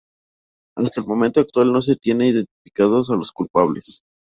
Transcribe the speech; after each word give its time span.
Hasta 0.77 0.99
el 1.01 1.05
momento 1.07 1.39
actual, 1.41 1.71
no 1.71 1.79
se 1.79 1.95
tiene 1.95 2.27
identificados 2.29 3.11
a 3.11 3.15
los 3.15 3.31
culpables. 3.31 4.01